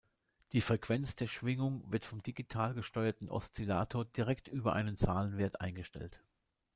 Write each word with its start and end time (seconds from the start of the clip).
Die 0.53 0.61
Frequenz 0.61 1.13
der 1.15 1.27
Schwingung 1.27 1.83
wird 1.91 2.09
beim 2.09 2.23
digital 2.23 2.73
gesteuerten 2.73 3.29
Oszillator 3.29 4.03
direkt 4.03 4.47
über 4.47 4.73
einen 4.73 4.97
Zahlenwert 4.97 5.61
eingestellt. 5.61 6.23